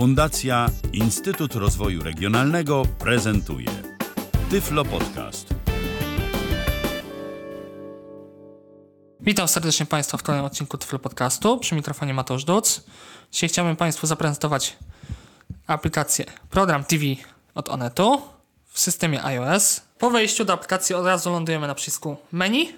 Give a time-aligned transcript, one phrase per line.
[0.00, 3.68] Fundacja Instytut Rozwoju Regionalnego prezentuje
[4.50, 5.54] Tyflo Podcast.
[9.20, 11.58] Witam serdecznie Państwa w kolejnym odcinku Tyflo Podcastu.
[11.58, 12.80] Przy mikrofonie Mateusz Duc.
[13.32, 14.76] Dzisiaj chciałbym Państwu zaprezentować
[15.66, 17.04] aplikację Program TV
[17.54, 18.22] od Onetu
[18.66, 19.80] w systemie iOS.
[19.98, 22.72] Po wejściu do aplikacji od razu lądujemy na przycisku menu.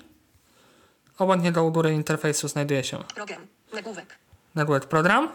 [1.18, 3.46] Obok do u góry interfejsu znajduje się Program.
[3.74, 4.18] Nagłówek.
[4.54, 5.28] nagłówek program,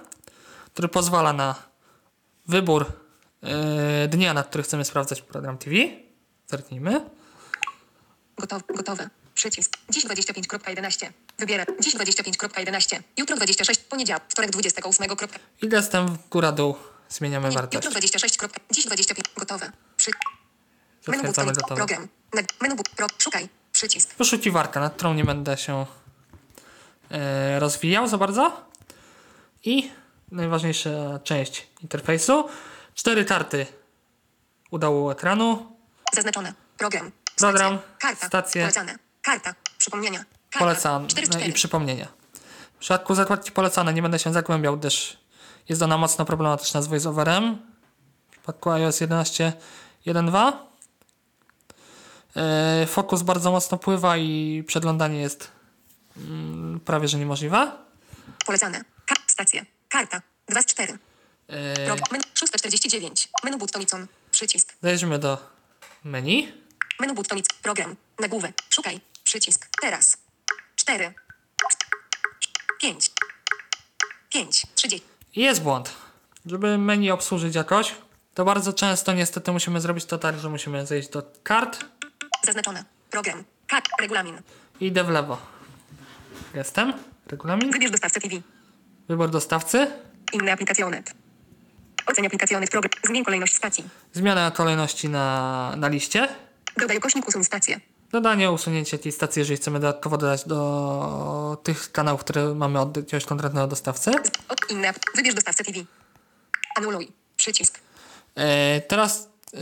[0.73, 1.67] który pozwala na
[2.47, 2.85] wybór
[3.41, 5.75] yy, dnia, na który chcemy sprawdzać program TV.
[6.47, 7.01] Zerknijmy.
[8.37, 8.63] Gotowe.
[8.75, 9.09] Gotowe.
[9.33, 9.77] Przycisk.
[9.89, 11.09] Dziś 25.11.
[11.39, 11.65] Wybiera.
[11.79, 13.01] Dziś 25.11.
[13.17, 13.79] Jutro 26.
[13.79, 14.23] Poniedziałek.
[14.29, 15.15] Wtorek 28.
[15.15, 15.39] kropka.
[15.61, 16.75] I gestem góra-dół
[17.09, 17.75] zmieniamy Nie, wartość.
[17.75, 18.37] Jutro 26.
[18.37, 18.59] kropka.
[18.71, 19.25] Dziś 25.
[19.35, 19.71] Gotowe.
[19.97, 20.11] Przy...
[21.07, 21.53] Menu gotowe.
[21.75, 22.07] Program.
[22.61, 22.75] Menu.
[22.95, 23.07] Pro...
[23.17, 23.49] Szukaj.
[23.71, 24.15] Przycisk.
[24.17, 25.85] Wyszukiwarka, nad którą nie będę się
[27.11, 28.65] e, rozwijał za bardzo.
[29.63, 29.91] I
[30.31, 32.49] najważniejsza część interfejsu.
[32.95, 33.65] Cztery karty
[34.71, 35.77] u dołu ekranu.
[36.13, 36.53] Zaznaczone.
[36.77, 37.11] Program.
[37.37, 37.79] Program.
[37.99, 38.27] Karta.
[38.27, 38.61] stacje.
[38.61, 38.97] Polecane.
[39.21, 39.55] Karta.
[39.77, 40.19] Przypomnienia.
[40.19, 40.59] Karta.
[40.59, 42.07] Polecane 4 i przypomnienia.
[42.75, 45.17] W przypadku zakładki polecane nie będę się zagłębiał, gdyż
[45.69, 47.57] jest ona mocno problematyczna z voiceoverem.
[48.27, 50.53] W przypadku iOS 11.1.2
[52.35, 55.51] e, Fokus bardzo mocno pływa i przeglądanie jest
[56.17, 57.71] mm, prawie że niemożliwe.
[58.45, 58.81] Polecane.
[59.27, 59.76] Stacje.
[59.89, 60.21] Karta.
[60.49, 60.97] 2 z 4.
[61.47, 61.95] E, Pro...
[62.11, 63.29] Menu 649.
[63.43, 64.07] Menu buttonicon.
[64.31, 64.73] Przycisk.
[64.81, 65.37] Zajrzymy do
[66.03, 66.53] menu.
[66.99, 67.45] Menu buttonic.
[67.61, 67.95] Program.
[68.19, 68.53] Nagłówek.
[68.69, 69.01] Szukaj.
[69.23, 69.67] Przycisk.
[69.81, 70.17] Teraz.
[70.75, 71.13] 4.
[72.81, 73.11] 5.
[74.29, 74.65] 5.
[74.75, 75.07] 30.
[75.35, 75.93] I jest błąd.
[76.45, 77.95] Żeby menu obsłużyć jakoś,
[78.33, 81.85] to bardzo często niestety musimy zrobić to tak, że musimy zejść do kart
[82.45, 82.85] Zaznaczone.
[83.09, 83.43] Program.
[83.67, 83.85] Kart.
[83.99, 84.41] Regulamin.
[84.79, 85.37] idę w lewo.
[86.53, 86.93] Gestem,
[87.27, 88.35] regulamin, Wybierz dostawcę TV.
[89.09, 89.87] Wybór dostawcy,
[90.33, 91.13] Inne aplikacjonet.
[92.05, 92.69] Oceń aplikacjonet.
[92.71, 92.91] Program.
[93.07, 93.83] Zmień kolejność stacji.
[94.13, 96.27] zmiana kolejności na, na liście,
[96.77, 97.79] Dodaj ukośnik usuń stację.
[98.11, 103.25] dodanie, usunięcie tej stacji, jeżeli chcemy dodatkowo dodać do tych kanałów, które mamy od jakiegoś
[103.25, 104.11] konkretnego dostawcy.
[104.69, 104.93] Inne.
[105.15, 105.79] Wybierz dostawcę TV.
[106.75, 107.11] Anuluj.
[107.37, 107.79] Przycisk.
[108.35, 109.59] E, teraz e,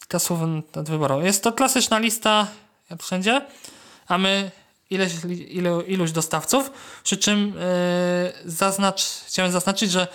[0.00, 0.40] kilka słów
[0.76, 1.20] nad wyborą.
[1.20, 2.46] Jest to klasyczna lista,
[2.90, 3.46] jak wszędzie,
[4.08, 4.50] a my
[4.90, 5.12] ileś,
[5.48, 6.70] ilu, iluś dostawców,
[7.02, 10.08] przy czym e, zaznacz, chciałem zaznaczyć, że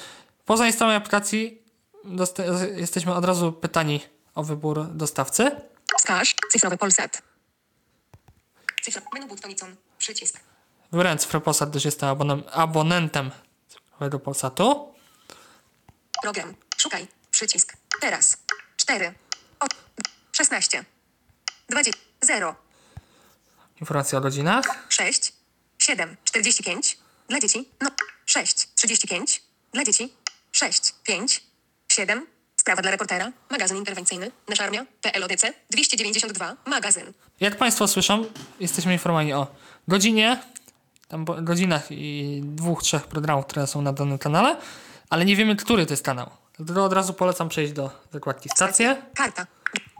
[0.45, 1.61] po zainstalowaniu aplikacji
[2.75, 4.01] jesteśmy od razu pytani
[4.35, 5.51] o wybór dostawcy.
[5.97, 6.35] Wskaż.
[6.51, 7.21] Cyfrowy Polsat.
[8.81, 9.01] Cyfra.
[9.13, 9.75] Menu buttonicon.
[9.97, 10.39] Przycisk.
[10.91, 13.31] Wybrałem cyfrę Polsat, gdyż jestem abonem, abonentem
[13.67, 14.93] cyfrowego Polsatu.
[16.21, 16.53] Program.
[16.77, 17.07] Szukaj.
[17.31, 17.77] Przycisk.
[18.01, 18.37] Teraz.
[18.77, 19.13] 4.
[19.59, 19.69] Od.
[20.31, 20.85] 16.
[21.69, 21.99] 20.
[22.21, 22.64] 0.
[23.81, 24.65] Informacje o godzinach.
[24.89, 25.33] 6,
[25.79, 26.97] 7, 45
[27.29, 27.89] dla dzieci, no
[28.25, 29.41] 6, 35
[29.73, 30.13] dla dzieci,
[30.51, 31.43] 6, 5,
[31.87, 37.13] 7, sprawa dla reportera, magazyn interwencyjny, nasza armia, PLODC, 292, magazyn.
[37.39, 38.25] Jak Państwo słyszą,
[38.59, 39.47] jesteśmy informowani o
[39.87, 40.39] godzinie,
[41.07, 44.57] tam godzinach i dwóch, trzech programów, które są na danym kanale,
[45.09, 46.29] ale nie wiemy, który to jest kanał.
[46.57, 49.47] Dlatego od razu polecam przejść do zakładki stacje Karta.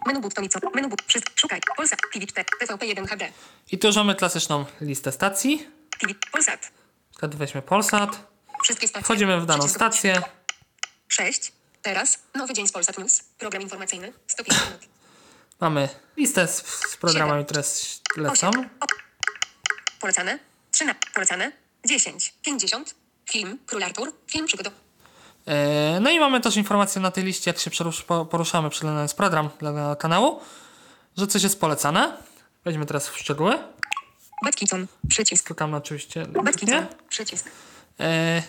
[0.06, 3.31] Menu buttonico, menu but, wszystko, szukaj, Polsat, TV 4, TVP1 HD,
[3.72, 5.68] i tu już mamy klasyczną listę stacji.
[6.00, 6.72] TV, Polsat,
[7.12, 8.28] przykład weźmy Polsat,
[8.64, 9.03] wszystkie stacje.
[9.03, 10.22] wchodzimy w daną Przycisk stację,
[11.08, 14.81] 6, teraz, nowy dzień z Polsat News, program informacyjny, 105 minut.
[15.59, 17.64] mamy listę z, z programami, które
[18.18, 18.50] lecą.
[18.50, 18.69] 8.
[20.00, 20.40] Polecane.
[20.72, 21.02] 13.
[21.14, 21.52] Polecane.
[21.85, 22.34] 10.
[22.41, 22.96] 50.
[23.31, 23.59] Film.
[23.66, 24.14] Król Artur.
[24.28, 24.74] Film przygodow.
[25.45, 27.72] E, No i mamy też informację na tej liście, jak się
[28.29, 30.39] poruszamy przeglądając program dla kanału,
[31.17, 32.17] że coś jest polecane.
[32.66, 33.57] Wejdźmy teraz w szczegóły.
[34.45, 34.88] Batkicon.
[35.07, 35.45] Przycisk.
[35.45, 36.75] Klikamy oczywiście Batkicon.
[36.75, 36.88] nie.
[37.09, 37.50] Przycisk.
[38.00, 38.44] E,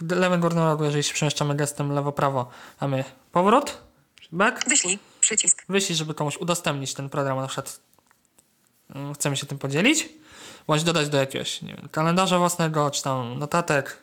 [0.00, 2.46] W lewym górnym rogu, jeżeli się przemieszczamy gestem lewo-prawo,
[2.80, 3.78] mamy powrót,
[4.32, 4.98] back, Wyślij.
[5.20, 5.64] Przycisk.
[5.68, 7.80] wyślij, żeby komuś udostępnić ten program, na przykład
[8.94, 10.08] mm, chcemy się tym podzielić,
[10.66, 13.98] bądź dodać do jakiegoś, nie wiem, kalendarza własnego, czy tam notatek.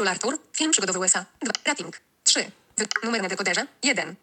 [0.00, 0.38] Król Artur.
[0.52, 1.24] Film przygodowy USA.
[1.42, 1.52] 2.
[1.64, 2.00] Rating.
[2.24, 2.50] 3.
[2.76, 2.86] Wy...
[3.04, 3.66] Numer na dekoderze.
[3.82, 4.14] 1.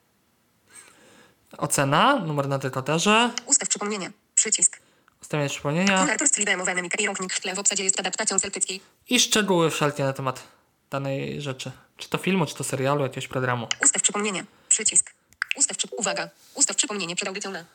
[1.57, 4.11] Ocena, numer na dekoderze, Ustaw przypomnienie.
[4.35, 4.79] Przycisk.
[5.21, 8.39] ustawienie przypomnienia Król Artur z Tribem Owenem i rąknik w tle w obsadzie jest adaptacją
[8.39, 8.81] celtyckiej.
[9.09, 10.43] i szczegóły wszelkie na temat
[10.89, 11.71] danej rzeczy.
[11.97, 13.67] Czy to filmu, czy to serialu, jakiegoś programu.
[13.83, 14.45] Ustaw przypomnienie.
[14.69, 15.13] Przycisk.
[15.55, 15.87] Ustaw przy...
[15.97, 16.29] Uwaga.
[16.53, 17.65] Ustaw przypomnienie przed audycją na.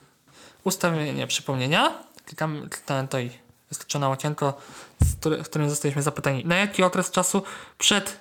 [0.65, 2.03] Ustawienie przypomnienia.
[2.27, 3.31] Klikamy, klikamy to i
[3.73, 4.61] wyskoczy nam okienko,
[5.25, 7.43] w którym zostaliśmy zapytani, na jaki okres czasu
[7.79, 8.21] przed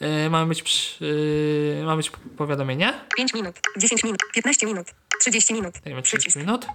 [0.00, 3.00] yy, mamy być, yy, ma być powiadomienie.
[3.16, 3.60] 5 minut.
[3.76, 4.18] 10 minut.
[4.34, 4.86] 15 minut.
[5.20, 5.74] 30 minut.
[5.84, 6.36] Dajemy 30 Przycisk.
[6.36, 6.66] minut.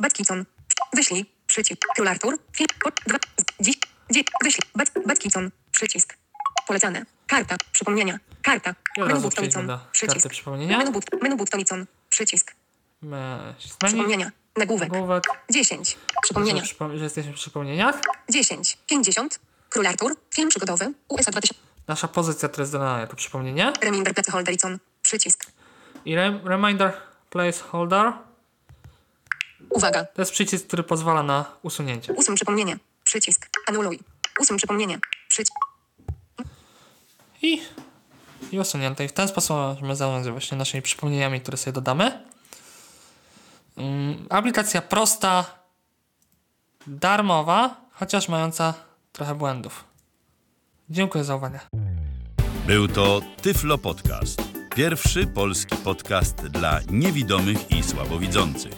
[0.00, 0.44] Batkicon.
[0.92, 1.26] Wyślij.
[1.46, 1.80] Przycisk.
[1.94, 2.38] Król Artur.
[2.56, 2.68] Film.
[3.06, 3.18] Dwa.
[3.60, 3.76] Dziś.
[4.10, 4.24] Dziś.
[4.44, 4.70] Wyślij.
[4.74, 5.50] Bat, Batkicon.
[5.72, 6.16] Przycisk.
[6.66, 7.04] Polecane.
[7.26, 7.56] Karta.
[7.72, 8.18] Przypomnienia.
[8.42, 8.74] Karta.
[8.98, 10.46] Menu do Przycisk.
[10.46, 11.86] Menu, but, menu Buttonicon.
[12.08, 12.54] Przycisk.
[13.86, 14.30] Przypomnienia.
[14.56, 14.92] Nagłówek.
[14.92, 15.24] Nagłówek.
[15.50, 15.98] 10.
[16.22, 16.64] Przypomnienia.
[16.64, 18.00] Że, przypo- że jesteśmy w przypomnieniach.
[18.30, 18.78] 10.
[18.86, 19.40] 50.
[19.70, 20.16] Król Artur.
[20.34, 20.92] Film przygodowy.
[21.08, 21.54] USA 2000.
[21.88, 23.72] Nasza pozycja to jest dodana jako przypomnienie.
[23.80, 24.78] Reminder Placeholder Icon.
[25.02, 25.46] Przycisk.
[26.04, 26.92] I rem- reminder
[27.30, 28.12] placeholder
[29.70, 30.04] Uwaga.
[30.04, 32.12] to jest przycisk, który pozwala na usunięcie.
[32.12, 32.76] Usuń przypomnienie.
[33.04, 33.48] Przycisk.
[33.68, 33.98] Anuluj.
[34.40, 34.98] Usuń przypomnienie.
[35.28, 35.54] Przycisk.
[37.42, 37.62] I,
[38.52, 39.04] i usunięte.
[39.04, 42.24] I w ten sposób możemy zarządzać właśnie naszymi przypomnieniami, które sobie dodamy.
[43.76, 45.44] Mm, aplikacja prosta,
[46.86, 48.74] darmowa, chociaż mająca
[49.12, 49.84] trochę błędów.
[50.90, 51.60] Dziękuję za uwagę.
[52.66, 54.42] Był to Tyflo Podcast.
[54.74, 58.72] Pierwszy polski podcast dla niewidomych i słabowidzących.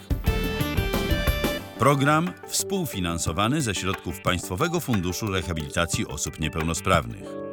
[1.78, 7.43] Program współfinansowany ze środków Państwowego Funduszu Rehabilitacji Osób Niepełnosprawnych.